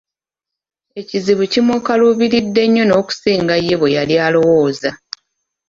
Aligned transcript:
Ekizibu 0.99 1.43
kimukaluubiridde 1.51 2.63
nnyo 2.67 2.83
n'okusinga 2.85 3.55
ye 3.65 3.75
bweyali 3.81 4.15
alowooza. 4.27 4.89